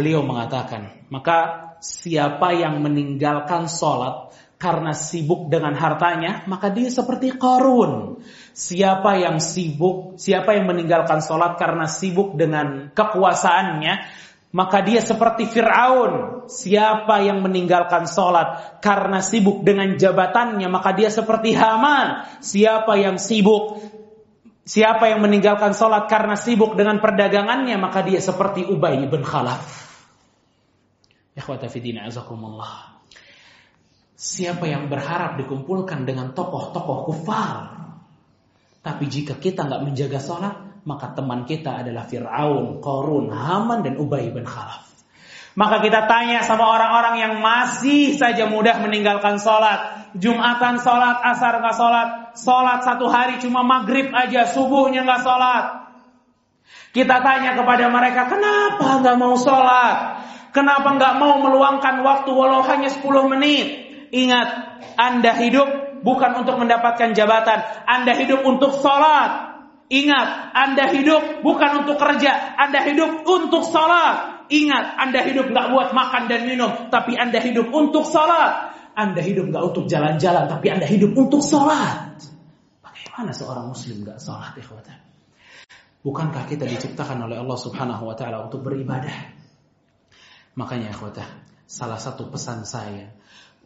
Beliau 0.00 0.24
mengatakan, 0.24 1.04
maka 1.12 1.68
siapa 1.84 2.56
yang 2.56 2.80
meninggalkan 2.80 3.68
salat 3.68 4.32
karena 4.56 4.96
sibuk 4.96 5.52
dengan 5.52 5.76
hartanya, 5.76 6.48
maka 6.48 6.72
dia 6.72 6.88
seperti 6.88 7.36
Qarun. 7.36 8.24
Siapa 8.56 9.20
yang 9.20 9.36
sibuk, 9.36 10.16
siapa 10.16 10.56
yang 10.56 10.64
meninggalkan 10.64 11.20
salat 11.20 11.60
karena 11.60 11.84
sibuk 11.84 12.40
dengan 12.40 12.88
kekuasaannya, 12.96 13.94
maka 14.52 14.84
dia 14.84 15.00
seperti 15.00 15.48
Fir'aun. 15.48 16.44
Siapa 16.44 17.24
yang 17.24 17.40
meninggalkan 17.40 18.04
sholat 18.04 18.78
karena 18.84 19.24
sibuk 19.24 19.64
dengan 19.64 19.96
jabatannya, 19.96 20.68
maka 20.68 20.92
dia 20.92 21.08
seperti 21.08 21.56
Haman. 21.56 22.28
Siapa 22.44 23.00
yang 23.00 23.16
sibuk, 23.16 23.80
siapa 24.68 25.08
yang 25.08 25.24
meninggalkan 25.24 25.72
sholat 25.72 26.04
karena 26.04 26.36
sibuk 26.36 26.76
dengan 26.76 27.00
perdagangannya, 27.00 27.80
maka 27.80 28.04
dia 28.04 28.20
seperti 28.20 28.68
Ubay 28.68 29.00
bin 29.08 29.24
Khalaf. 29.24 29.64
Siapa 34.12 34.68
yang 34.68 34.92
berharap 34.92 35.40
dikumpulkan 35.40 36.04
dengan 36.04 36.36
tokoh-tokoh 36.36 37.08
kufar. 37.08 37.72
Tapi 38.84 39.04
jika 39.08 39.40
kita 39.40 39.64
nggak 39.64 39.82
menjaga 39.88 40.20
sholat, 40.20 40.71
maka 40.82 41.14
teman 41.14 41.46
kita 41.46 41.86
adalah 41.86 42.06
Fir'aun, 42.06 42.82
Korun, 42.82 43.30
Haman, 43.30 43.86
dan 43.86 43.94
Ubay 43.98 44.34
bin 44.34 44.42
Khalaf. 44.42 44.90
Maka 45.52 45.84
kita 45.84 46.08
tanya 46.08 46.40
sama 46.40 46.64
orang-orang 46.64 47.20
yang 47.20 47.34
masih 47.44 48.16
saja 48.16 48.48
mudah 48.48 48.80
meninggalkan 48.80 49.36
sholat. 49.36 50.10
Jumatan 50.16 50.80
sholat, 50.80 51.20
asar 51.28 51.60
nggak 51.60 51.76
sholat. 51.76 52.08
Sholat 52.40 52.78
satu 52.88 53.06
hari 53.12 53.36
cuma 53.36 53.60
maghrib 53.60 54.08
aja, 54.16 54.48
subuhnya 54.48 55.04
nggak 55.04 55.20
sholat. 55.20 55.64
Kita 56.96 57.20
tanya 57.20 57.52
kepada 57.52 57.84
mereka, 57.92 58.32
kenapa 58.32 59.04
nggak 59.04 59.16
mau 59.20 59.36
sholat? 59.36 60.24
Kenapa 60.56 60.88
nggak 60.88 61.14
mau 61.20 61.40
meluangkan 61.40 62.00
waktu 62.00 62.30
walau 62.32 62.64
hanya 62.64 62.88
10 62.92 63.32
menit? 63.32 63.88
Ingat, 64.12 64.48
Anda 65.00 65.36
hidup 65.36 66.00
bukan 66.04 66.44
untuk 66.44 66.60
mendapatkan 66.60 67.12
jabatan. 67.16 67.60
Anda 67.88 68.12
hidup 68.16 68.44
untuk 68.44 68.76
sholat. 68.80 69.51
Ingat, 69.92 70.56
Anda 70.56 70.88
hidup 70.88 71.44
bukan 71.44 71.84
untuk 71.84 72.00
kerja, 72.00 72.56
Anda 72.56 72.80
hidup 72.88 73.28
untuk 73.28 73.60
salat. 73.68 74.48
Ingat, 74.48 74.96
Anda 74.96 75.20
hidup 75.20 75.52
nggak 75.52 75.68
buat 75.68 75.92
makan 75.92 76.32
dan 76.32 76.48
minum, 76.48 76.88
tapi 76.88 77.12
Anda 77.20 77.44
hidup 77.44 77.68
untuk 77.68 78.08
salat. 78.08 78.72
Anda 78.96 79.20
hidup 79.20 79.52
nggak 79.52 79.64
untuk 79.68 79.84
jalan-jalan, 79.92 80.48
tapi 80.48 80.72
Anda 80.72 80.88
hidup 80.88 81.12
untuk 81.12 81.44
salat. 81.44 82.16
Bagaimana 82.80 83.36
seorang 83.36 83.68
muslim 83.68 84.00
nggak 84.00 84.16
salat, 84.16 84.56
ikhwatan? 84.56 84.96
Bukankah 86.00 86.48
kita 86.48 86.64
diciptakan 86.64 87.28
oleh 87.28 87.36
Allah 87.36 87.58
Subhanahu 87.60 88.08
wa 88.08 88.16
taala 88.16 88.48
untuk 88.48 88.64
beribadah? 88.64 89.12
Makanya 90.56 90.88
ikhwatan, 90.96 91.28
salah 91.68 92.00
satu 92.00 92.32
pesan 92.32 92.64
saya 92.64 93.12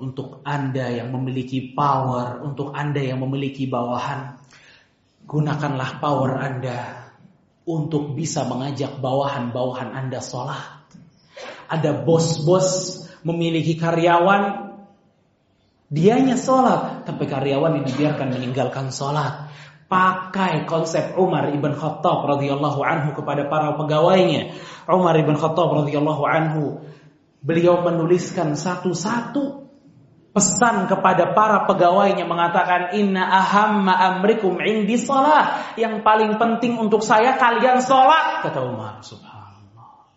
untuk 0.02 0.42
Anda 0.42 0.90
yang 0.90 1.14
memiliki 1.14 1.70
power, 1.70 2.42
untuk 2.42 2.74
Anda 2.74 3.00
yang 3.00 3.22
memiliki 3.22 3.70
bawahan, 3.70 4.42
Gunakanlah 5.26 5.98
power 5.98 6.38
Anda 6.38 7.10
untuk 7.66 8.14
bisa 8.14 8.46
mengajak 8.46 9.02
bawahan-bawahan 9.02 9.90
Anda 9.90 10.22
sholat. 10.22 10.86
Ada 11.66 12.06
bos-bos 12.06 13.02
memiliki 13.26 13.74
karyawan, 13.74 14.70
dianya 15.90 16.38
sholat, 16.38 17.02
tapi 17.02 17.26
karyawan 17.26 17.82
yang 17.82 17.86
dibiarkan 17.90 18.38
meninggalkan 18.38 18.94
sholat. 18.94 19.50
Pakai 19.90 20.66
konsep 20.66 21.18
Umar 21.18 21.50
ibn 21.50 21.74
Khattab 21.74 22.26
radhiyallahu 22.26 22.82
anhu 22.86 23.14
kepada 23.18 23.50
para 23.50 23.74
pegawainya. 23.74 24.54
Umar 24.86 25.18
ibn 25.18 25.34
Khattab 25.34 25.74
radhiyallahu 25.74 26.22
anhu 26.22 26.86
beliau 27.42 27.82
menuliskan 27.82 28.54
satu-satu 28.54 29.65
pesan 30.36 30.84
kepada 30.84 31.32
para 31.32 31.64
pegawainya 31.64 32.28
mengatakan 32.28 32.92
inna 32.92 33.24
ahamma 33.24 33.96
amrikum 33.96 34.60
indi 34.60 35.00
salat 35.00 35.72
yang 35.80 36.04
paling 36.04 36.36
penting 36.36 36.76
untuk 36.76 37.00
saya 37.00 37.40
kalian 37.40 37.80
salat 37.80 38.44
kata 38.44 38.60
Umar. 38.60 39.00
Subhanallah. 39.00 40.12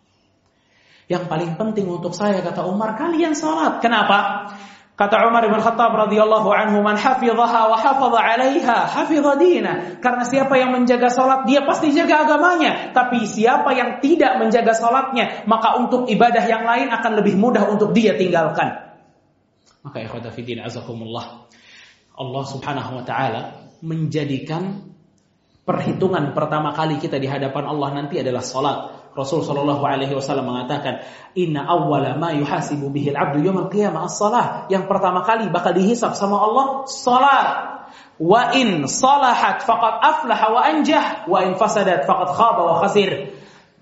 Yang 1.08 1.24
paling 1.24 1.56
penting 1.56 1.88
untuk 1.88 2.12
saya 2.12 2.44
kata 2.44 2.68
Umar 2.68 3.00
kalian 3.00 3.32
salat. 3.32 3.80
Kenapa? 3.80 4.52
Kata 4.92 5.24
Umar 5.24 5.48
bin 5.48 5.56
Khattab 5.56 5.96
radhiyallahu 5.96 6.52
anhu 6.52 6.84
man 6.84 7.00
hafidhaha 7.00 7.72
wa 7.72 7.80
hafadha 7.80 8.20
'alaiha 8.20 8.92
hafidha 8.92 9.40
dina. 9.40 9.96
Karena 10.04 10.28
siapa 10.28 10.60
yang 10.60 10.76
menjaga 10.76 11.08
salat 11.08 11.48
dia 11.48 11.64
pasti 11.64 11.96
jaga 11.96 12.28
agamanya. 12.28 12.92
Tapi 12.92 13.24
siapa 13.24 13.72
yang 13.72 14.04
tidak 14.04 14.36
menjaga 14.36 14.76
salatnya 14.76 15.48
maka 15.48 15.80
untuk 15.80 16.04
ibadah 16.12 16.44
yang 16.44 16.68
lain 16.68 16.92
akan 16.92 17.24
lebih 17.24 17.40
mudah 17.40 17.72
untuk 17.72 17.96
dia 17.96 18.12
tinggalkan 18.20 18.89
maka 19.80 20.04
ikhwata 20.04 20.32
fiddin 20.32 20.60
azakumullah. 20.60 21.48
Allah 22.20 22.44
Subhanahu 22.44 23.00
wa 23.00 23.04
taala 23.04 23.72
menjadikan 23.80 24.92
perhitungan 25.64 26.36
pertama 26.36 26.76
kali 26.76 27.00
kita 27.00 27.16
di 27.16 27.30
hadapan 27.30 27.64
Allah 27.64 27.88
nanti 27.96 28.20
adalah 28.20 28.44
salat. 28.44 28.78
Rasul 29.10 29.42
Shallallahu 29.42 29.82
Alaihi 29.82 30.14
Wasallam 30.14 30.54
mengatakan, 30.54 31.02
Inna 31.34 31.66
awwala 31.66 32.14
ma 32.14 32.30
yuhasibu 32.30 32.94
bihil 32.94 33.18
abdu 33.18 33.42
yawmal 33.42 33.66
qiyamah 33.66 34.06
as-salah. 34.06 34.70
Yang 34.70 34.86
pertama 34.86 35.26
kali 35.26 35.50
bakal 35.50 35.74
dihisap 35.74 36.14
sama 36.14 36.38
Allah 36.38 36.86
salat. 36.86 37.48
Wa 38.22 38.54
in 38.54 38.86
salahat 38.86 39.66
faqad 39.66 39.94
aflaha 39.98 40.46
wa 40.54 40.60
anjah 40.62 41.26
wa 41.26 41.42
in 41.42 41.58
fasadat 41.58 42.06
faqad 42.06 42.28
khaba 42.38 42.62
wa 42.62 42.74
khasir. 42.86 43.29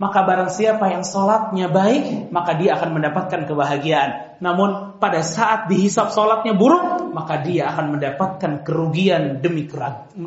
Maka 0.02 0.26
barang 0.26 0.50
siapa 0.50 0.90
yang 0.90 1.06
salatnya 1.06 1.70
baik, 1.70 2.34
maka 2.34 2.58
dia 2.58 2.76
akan 2.76 2.98
mendapatkan 2.98 3.46
kebahagiaan. 3.46 4.42
Namun 4.42 4.98
pada 4.98 5.22
saat 5.22 5.70
dihisap 5.70 6.10
salatnya 6.10 6.58
buruk, 6.58 7.14
maka 7.14 7.40
dia 7.46 7.70
akan 7.70 7.96
mendapatkan 7.96 8.66
kerugian 8.66 9.40
demi 9.40 9.70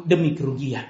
demi 0.06 0.32
kerugian. 0.38 0.86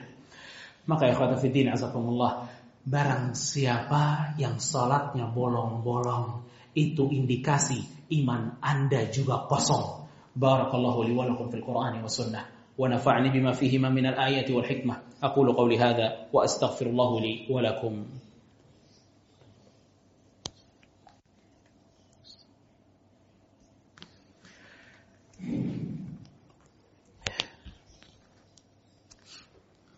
Maka 0.87 1.11
ya 1.11 1.17
fiddin 1.41 1.73
azakumullah, 1.73 2.47
barang 2.85 3.33
siapa 3.35 4.37
yang 4.39 4.61
salatnya 4.61 5.27
bolong-bolong, 5.27 6.47
itu 6.77 7.09
indikasi 7.11 7.81
iman 8.23 8.61
Anda 8.61 9.09
juga 9.09 9.49
kosong. 9.49 10.05
Barakallahu 10.37 11.09
li 11.09 11.17
wa 11.17 11.25
lakum 11.25 11.49
fil 11.49 11.65
Qur'ani 11.65 12.05
wa 12.05 12.13
sunnah. 12.13 12.57
ونفعني 12.79 13.29
بما 13.33 13.53
فيهما 13.53 13.89
من 13.89 14.07
الآيات 14.07 14.51
والحكمة 14.51 14.95
أقول 15.23 15.53
قولي 15.53 15.79
هذا 15.79 16.29
وأستغفر 16.33 16.87
الله 16.87 17.21
لي 17.21 17.35
ولكم 17.49 17.93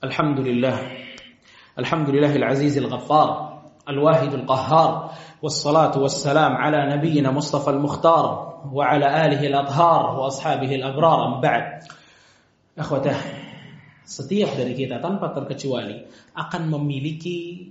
الحمد 0.05 0.41
لله 0.41 0.77
الحمد 1.79 2.09
لله 2.11 2.37
العزيز 2.37 2.79
الغفار 2.79 3.59
الواحد 3.89 4.35
القهار 4.35 5.11
والصلاة 5.43 5.99
والسلام 5.99 6.53
على 6.53 6.97
نبينا 6.97 7.31
مصطفى 7.31 7.71
المختار 7.71 8.55
وعلى 8.73 9.07
آله 9.27 9.47
الأطهار 9.47 10.21
وأصحابه 10.21 10.75
الأبرار 10.75 11.19
أم 11.27 11.41
بعد 11.41 11.83
Akhwatah, 12.79 13.19
setiap 14.07 14.55
dari 14.55 14.79
kita 14.79 15.03
tanpa 15.03 15.35
terkecuali 15.35 15.99
akan 16.31 16.71
memiliki 16.79 17.67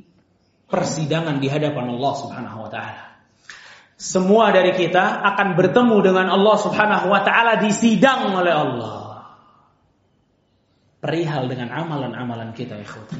persidangan 0.67 1.39
di 1.39 1.47
hadapan 1.47 1.95
Allah 1.95 2.13
Subhanahu 2.19 2.67
wa 2.67 2.69
taala. 2.69 3.03
Semua 3.95 4.51
dari 4.51 4.75
kita 4.75 5.23
akan 5.23 5.55
bertemu 5.55 5.97
dengan 6.03 6.27
Allah 6.27 6.59
Subhanahu 6.59 7.07
wa 7.07 7.23
taala 7.23 7.55
disidang 7.55 8.35
oleh 8.35 8.51
Allah. 8.51 9.10
Perihal 11.02 11.50
dengan 11.50 11.74
amalan-amalan 11.74 12.54
kita, 12.54 12.78
ikhwatah. 12.78 13.18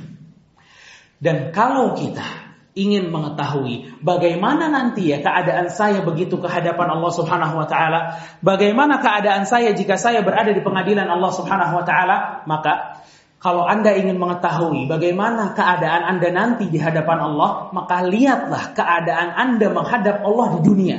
Dan 1.19 1.51
kalau 1.51 1.99
kita 1.99 2.53
ingin 2.73 3.12
mengetahui 3.12 4.01
bagaimana 4.01 4.73
nanti 4.73 5.12
ya 5.12 5.21
keadaan 5.21 5.69
saya 5.69 6.01
begitu 6.01 6.41
ke 6.41 6.49
hadapan 6.49 6.89
Allah 6.95 7.12
Subhanahu 7.12 7.55
wa 7.61 7.67
taala, 7.69 8.23
bagaimana 8.41 9.03
keadaan 9.03 9.45
saya 9.45 9.77
jika 9.77 10.01
saya 10.01 10.25
berada 10.25 10.55
di 10.55 10.62
pengadilan 10.65 11.05
Allah 11.05 11.33
Subhanahu 11.37 11.83
wa 11.83 11.85
taala, 11.85 12.47
maka 12.49 13.03
kalau 13.43 13.67
Anda 13.67 13.99
ingin 13.99 14.17
mengetahui 14.17 14.87
bagaimana 14.87 15.53
keadaan 15.53 16.17
Anda 16.17 16.29
nanti 16.31 16.71
di 16.71 16.79
hadapan 16.79 17.19
Allah, 17.19 17.75
maka 17.75 18.07
lihatlah 18.07 18.73
keadaan 18.73 19.35
Anda 19.35 19.67
menghadap 19.69 20.23
Allah 20.23 20.47
di 20.57 20.61
dunia. 20.62 20.99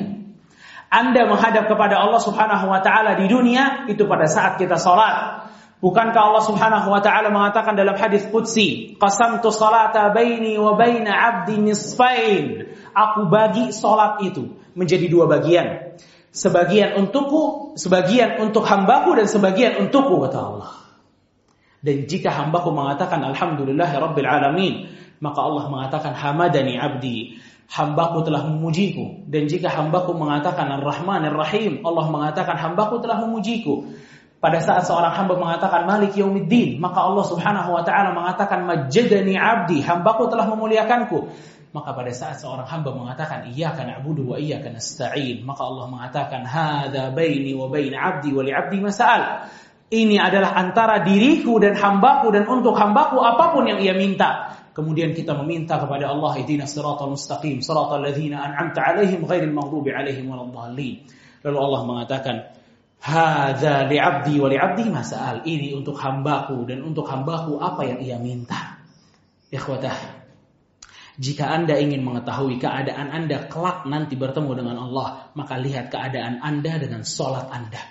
Anda 0.94 1.26
menghadap 1.26 1.72
kepada 1.72 1.98
Allah 1.98 2.22
Subhanahu 2.22 2.70
wa 2.70 2.84
taala 2.86 3.18
di 3.18 3.26
dunia 3.26 3.90
itu 3.90 4.06
pada 4.06 4.30
saat 4.30 4.62
kita 4.62 4.78
salat. 4.78 5.50
Bukankah 5.84 6.32
Allah 6.32 6.44
Subhanahu 6.48 6.88
wa 6.96 7.04
taala 7.04 7.28
mengatakan 7.28 7.76
dalam 7.76 8.00
hadis 8.00 8.24
qudsi, 8.32 8.96
"Qasamtu 8.96 9.52
salata 9.52 10.16
baini 10.16 10.56
wa 10.56 10.80
baina 10.80 11.12
'abdi 11.12 11.60
nisfain." 11.60 12.72
Aku 12.96 13.28
bagi 13.28 13.76
salat 13.76 14.24
itu 14.24 14.48
menjadi 14.80 15.12
dua 15.12 15.28
bagian. 15.28 16.00
Sebagian 16.32 16.96
untukku, 16.96 17.76
sebagian 17.76 18.40
untuk 18.40 18.64
hambaku 18.64 19.20
dan 19.20 19.28
sebagian 19.28 19.84
untukku 19.84 20.24
kata 20.24 20.40
Allah. 20.40 20.72
Dan 21.84 22.08
jika 22.08 22.32
hambaku 22.32 22.72
mengatakan 22.72 23.20
alhamdulillahirabbil 23.36 24.24
alamin, 24.24 24.88
maka 25.20 25.40
Allah 25.44 25.68
mengatakan 25.68 26.16
hamadani 26.16 26.80
'abdi. 26.80 27.44
Hambaku 27.68 28.24
telah 28.24 28.48
memujiku 28.48 29.28
dan 29.28 29.52
jika 29.52 29.68
hambaku 29.68 30.14
mengatakan 30.16 30.70
ar-Rahmanir 30.80 31.34
Rahim, 31.34 31.82
Allah 31.84 32.06
mengatakan 32.08 32.56
hambaku 32.56 33.04
telah 33.04 33.20
memujiku. 33.20 33.90
Pada 34.44 34.60
saat 34.60 34.84
seorang 34.84 35.16
hamba 35.16 35.40
mengatakan 35.40 35.88
Malik 35.88 36.20
Yaumiddin, 36.20 36.76
maka 36.76 37.00
Allah 37.00 37.24
Subhanahu 37.24 37.80
wa 37.80 37.84
taala 37.88 38.12
mengatakan 38.12 38.68
Majjadani 38.68 39.40
'abdi, 39.40 39.80
hambaku 39.80 40.28
telah 40.28 40.52
memuliakanku. 40.52 41.32
Maka 41.72 41.96
pada 41.96 42.12
saat 42.12 42.44
seorang 42.44 42.68
hamba 42.68 42.92
mengatakan 42.92 43.48
Iyyaka 43.48 43.88
na'budu 43.88 44.36
wa 44.36 44.36
iyyaka 44.36 44.68
nasta'in, 44.68 45.48
maka 45.48 45.64
Allah 45.64 45.88
mengatakan 45.88 46.44
Hadza 46.44 47.16
baini 47.16 47.56
wa 47.56 47.72
baina 47.72 47.96
'abdi 48.04 48.36
wa 48.36 48.44
li 48.44 48.52
'abdi 48.52 48.84
mas'al. 48.84 49.48
Ini 49.88 50.20
adalah 50.20 50.60
antara 50.60 51.00
diriku 51.08 51.64
dan 51.64 51.80
hambaku 51.80 52.36
dan 52.36 52.44
untuk 52.44 52.76
hambaku 52.76 53.24
apa 53.24 53.56
pun 53.56 53.64
yang 53.64 53.80
ia 53.80 53.96
minta. 53.96 54.60
Kemudian 54.76 55.16
kita 55.16 55.40
meminta 55.40 55.80
kepada 55.80 56.12
Allah 56.12 56.36
ihdinas 56.44 56.76
siratal 56.76 57.16
mustaqim, 57.16 57.64
siratal 57.64 58.04
ladzina 58.04 58.44
an'amta 58.44 58.92
'alaihim 58.92 59.24
ghairil 59.24 59.56
maghdubi 59.56 59.96
'alaihim 59.96 60.28
waladdallin. 60.28 61.00
Lalu 61.48 61.58
Allah 61.64 61.82
mengatakan 61.88 62.36
Hadza 63.04 63.84
li'abdi 63.92 64.40
wa 64.40 64.48
li'abdi 64.48 64.88
mas'al. 64.88 65.44
Ini 65.44 65.76
untuk 65.76 66.00
hambaku 66.00 66.64
dan 66.64 66.88
untuk 66.88 67.04
hambaku 67.04 67.60
apa 67.60 67.84
yang 67.84 68.00
ia 68.00 68.16
minta. 68.16 68.80
Ikhwatah. 69.52 70.24
Jika 71.20 71.46
Anda 71.46 71.78
ingin 71.78 72.02
mengetahui 72.02 72.58
keadaan 72.58 73.12
Anda 73.12 73.46
kelak 73.52 73.86
nanti 73.86 74.16
bertemu 74.16 74.52
dengan 74.56 74.78
Allah, 74.88 75.30
maka 75.36 75.60
lihat 75.60 75.92
keadaan 75.92 76.42
Anda 76.42 76.80
dengan 76.80 77.04
solat 77.04 77.52
Anda. 77.52 77.84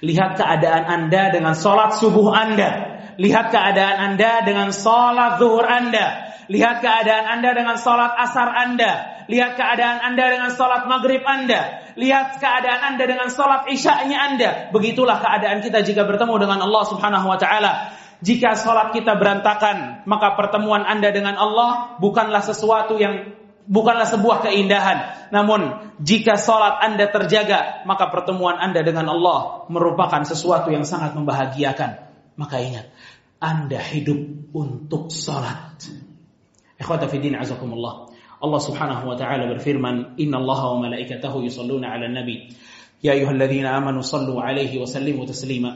Lihat 0.00 0.40
keadaan 0.40 0.84
Anda 0.88 1.22
dengan 1.30 1.54
solat 1.54 2.00
subuh 2.00 2.32
Anda. 2.32 2.70
Lihat 3.20 3.52
keadaan 3.52 3.96
Anda 4.14 4.42
dengan 4.48 4.72
solat 4.72 5.38
zuhur 5.38 5.68
Anda. 5.68 6.27
Lihat 6.48 6.80
keadaan 6.80 7.24
Anda 7.28 7.52
dengan 7.52 7.76
sholat 7.76 8.16
asar 8.16 8.48
Anda. 8.48 9.24
Lihat 9.28 9.60
keadaan 9.60 10.00
Anda 10.00 10.24
dengan 10.32 10.50
sholat 10.56 10.88
maghrib 10.88 11.20
Anda. 11.20 11.92
Lihat 11.92 12.40
keadaan 12.40 12.96
Anda 12.96 13.04
dengan 13.04 13.28
sholat 13.28 13.68
isya'nya 13.68 14.16
Anda. 14.16 14.50
Begitulah 14.72 15.20
keadaan 15.20 15.60
kita 15.60 15.84
jika 15.84 16.08
bertemu 16.08 16.40
dengan 16.40 16.64
Allah 16.64 16.82
subhanahu 16.88 17.28
wa 17.28 17.36
ta'ala. 17.36 17.72
Jika 18.24 18.56
sholat 18.56 18.96
kita 18.96 19.20
berantakan, 19.20 20.08
maka 20.08 20.34
pertemuan 20.34 20.88
Anda 20.88 21.12
dengan 21.12 21.36
Allah 21.36 22.00
bukanlah 22.00 22.40
sesuatu 22.40 22.96
yang 22.96 23.36
bukanlah 23.68 24.08
sebuah 24.08 24.48
keindahan. 24.48 25.28
Namun, 25.28 25.92
jika 26.00 26.40
sholat 26.40 26.80
Anda 26.80 27.12
terjaga, 27.12 27.84
maka 27.84 28.08
pertemuan 28.08 28.56
Anda 28.56 28.80
dengan 28.80 29.12
Allah 29.12 29.68
merupakan 29.68 30.24
sesuatu 30.24 30.72
yang 30.72 30.88
sangat 30.88 31.12
membahagiakan. 31.12 32.08
Maka 32.40 32.56
ingat, 32.58 32.88
Anda 33.36 33.78
hidup 33.84 34.50
untuk 34.56 35.12
sholat. 35.12 36.07
Ikhwata 36.80 37.08
fi 37.10 37.18
din 37.18 37.34
azakumullah. 37.34 38.06
Allah 38.38 38.60
Subhanahu 38.62 39.08
wa 39.10 39.16
taala 39.18 39.50
berfirman, 39.50 40.14
"Inna 40.16 40.38
Allah 40.38 40.60
wa 40.78 40.86
malaikatahu 40.86 41.42
yusalluna 41.42 41.90
'alan 41.90 42.14
nabi." 42.14 42.54
Ya 43.02 43.12
ayyuhalladzina 43.18 43.74
amanu 43.74 44.02
sallu 44.02 44.38
'alaihi 44.38 44.78
wa 44.78 44.86
sallimu 44.86 45.26
taslima. 45.26 45.72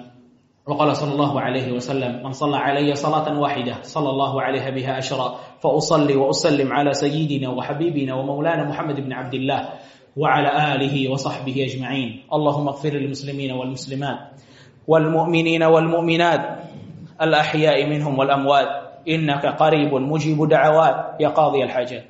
وقال 0.62 0.94
صلى 0.96 1.12
الله 1.18 1.40
عليه 1.40 1.74
وسلم 1.74 2.22
من 2.22 2.30
صلى 2.38 2.54
علي 2.54 2.94
صلاة 2.94 3.26
واحدة 3.34 3.82
صلى 3.82 4.10
الله 4.14 4.32
عليها 4.42 4.70
بها 4.70 4.98
أشرا 5.02 5.58
فأصلي 5.58 6.14
وأسلم 6.14 6.70
على 6.72 6.94
سيدنا 6.94 7.50
وحبيبنا 7.50 8.14
ومولانا 8.14 8.70
محمد 8.70 9.00
بن 9.02 9.12
عبد 9.12 9.34
الله 9.34 9.60
وعلى 10.14 10.50
آله 10.78 10.94
وصحبه 11.10 11.56
أجمعين 11.66 12.30
اللهم 12.30 12.66
اغفر 12.68 12.92
للمسلمين 12.94 13.50
والمسلمات 13.58 14.18
والمؤمنين 14.86 15.62
والمؤمنات 15.62 16.42
الأحياء 17.22 17.86
منهم 17.90 18.18
والأموات 18.18 18.68
إنك 19.08 19.46
قريب 19.46 19.94
مجيب 19.94 20.48
دعوات. 20.48 20.96
يا 21.20 21.28
قاضي 21.28 21.64
الحاجات. 21.64 22.04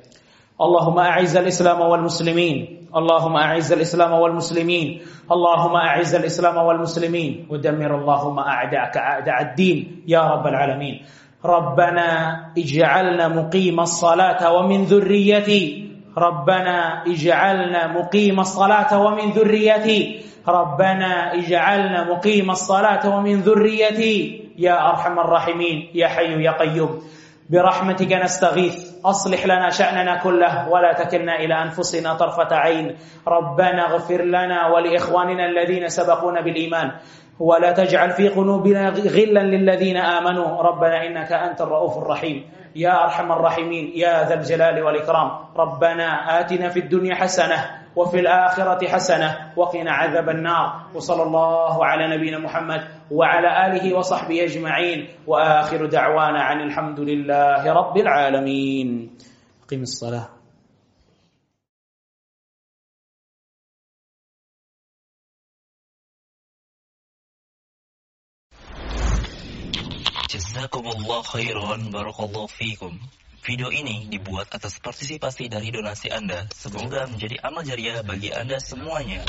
اللهم 0.61 0.99
أعز 0.99 1.37
الإسلام 1.37 1.81
والمسلمين. 1.81 2.87
اللهم 2.95 3.35
أعز 3.35 3.73
الإسلام 3.73 4.13
والمسلمين. 4.13 5.01
اللهم 5.31 5.75
أعز 5.75 6.15
الإسلام 6.15 6.57
والمسلمين. 6.57 7.47
ودمر 7.49 7.95
اللهم 7.95 8.39
أعداءك 8.39 8.97
أعداء 8.97 9.41
الدين. 9.41 10.03
يا 10.07 10.21
رب 10.21 10.47
العالمين. 10.47 11.01
ربنا 11.45 12.39
اجعلنا 12.57 13.27
مقيم 13.27 13.79
الصلاة 13.79 14.53
ومن 14.53 14.83
ذريتي. 14.83 15.89
ربنا 16.17 17.03
اجعلنا 17.07 17.87
مقيم 17.87 18.39
الصلاة 18.39 19.01
ومن 19.01 19.31
ذريتي. 19.31 20.21
ربنا 20.47 21.33
اجعلنا 21.33 22.13
مقيم 22.13 22.51
الصلاة 22.51 23.15
ومن 23.15 23.39
ذريتي. 23.41 24.42
يا 24.57 24.89
أرحم 24.89 25.19
الراحمين 25.19 25.89
يا 25.93 26.07
حي 26.07 26.43
يا 26.43 26.51
قيوم. 26.51 27.03
برحمتك 27.49 28.13
نستغيث. 28.13 29.05
أصلح 29.05 29.45
لنا 29.45 29.69
شأننا 29.69 30.23
كله 30.23 30.69
ولا 30.69 30.93
تكلنا 30.93 31.39
إلى 31.39 31.63
أنفسنا 31.63 32.13
طرفة 32.13 32.55
عين. 32.55 32.95
ربنا 33.27 33.85
اغفر 33.85 34.21
لنا 34.21 34.67
ولإخواننا 34.67 35.45
الذين 35.45 35.87
سبقونا 35.87 36.41
بالإيمان. 36.41 36.91
ولا 37.39 37.71
تجعل 37.71 38.11
في 38.11 38.29
قلوبنا 38.29 38.89
غلا 38.89 39.39
للذين 39.39 39.97
آمنوا. 39.97 40.61
ربنا 40.61 41.07
إنك 41.07 41.31
أنت 41.31 41.61
الرؤوف 41.61 41.97
الرحيم. 41.97 42.49
يا 42.75 43.03
أرحم 43.03 43.31
الراحمين 43.31 43.91
يا 43.95 44.29
ذا 44.29 44.33
الجلال 44.33 44.83
والإكرام. 44.83 45.29
ربنا 45.57 46.39
آتنا 46.39 46.69
في 46.69 46.79
الدنيا 46.79 47.15
حسنة 47.15 47.85
وفي 47.95 48.19
الآخرة 48.19 48.87
حسنة 48.87 49.53
وقنا 49.55 49.91
عذاب 49.91 50.29
النار. 50.29 50.81
وصلى 50.95 51.23
الله 51.23 51.85
على 51.85 52.17
نبينا 52.17 52.39
محمد 52.39 52.81
وعلى 53.11 53.49
آله 53.67 53.97
وصحبه 53.97 54.43
أجمعين. 54.43 55.07
وآخر 55.27 55.85
دعوانا 55.85 56.41
عن 56.41 56.61
الحمد 56.61 56.99
لله 56.99 57.73
رب 57.73 57.97
العالمين. 57.97 59.17
قم 59.69 59.81
الصلاة. 59.81 60.32
Jazakumullah 70.63 71.27
khairan 71.27 71.91
barakallahu 71.91 72.47
fikum. 72.47 72.95
Video 73.43 73.67
ini 73.67 74.07
dibuat 74.07 74.47
atas 74.47 74.79
partisipasi 74.79 75.51
dari 75.51 75.75
donasi 75.75 76.07
Anda. 76.07 76.47
Semoga 76.55 77.03
menjadi 77.03 77.35
amal 77.43 77.67
jariah 77.67 77.99
bagi 77.99 78.31
Anda 78.31 78.63
semuanya. 78.63 79.27